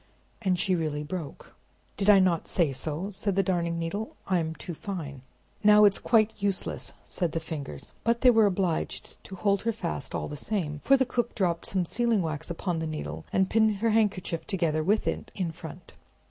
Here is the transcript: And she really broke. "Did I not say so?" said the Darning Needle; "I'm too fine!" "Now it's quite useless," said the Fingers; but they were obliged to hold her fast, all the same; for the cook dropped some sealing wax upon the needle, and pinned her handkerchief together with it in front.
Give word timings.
And 0.41 0.57
she 0.57 0.73
really 0.73 1.03
broke. 1.03 1.53
"Did 1.95 2.09
I 2.09 2.17
not 2.17 2.47
say 2.47 2.71
so?" 2.73 3.11
said 3.11 3.35
the 3.35 3.43
Darning 3.43 3.77
Needle; 3.77 4.15
"I'm 4.25 4.55
too 4.55 4.73
fine!" 4.73 5.21
"Now 5.63 5.85
it's 5.85 5.99
quite 5.99 6.41
useless," 6.41 6.93
said 7.07 7.33
the 7.33 7.39
Fingers; 7.39 7.93
but 8.03 8.21
they 8.21 8.31
were 8.31 8.47
obliged 8.47 9.23
to 9.25 9.35
hold 9.35 9.61
her 9.61 9.71
fast, 9.71 10.15
all 10.15 10.27
the 10.27 10.35
same; 10.35 10.81
for 10.83 10.97
the 10.97 11.05
cook 11.05 11.35
dropped 11.35 11.67
some 11.67 11.85
sealing 11.85 12.23
wax 12.23 12.49
upon 12.49 12.79
the 12.79 12.87
needle, 12.87 13.25
and 13.31 13.47
pinned 13.47 13.75
her 13.75 13.91
handkerchief 13.91 14.47
together 14.47 14.83
with 14.83 15.05
it 15.07 15.31
in 15.35 15.51
front. 15.51 15.93